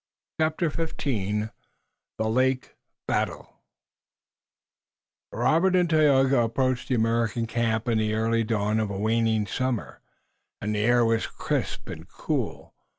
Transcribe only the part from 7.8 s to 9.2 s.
in the early dawn of a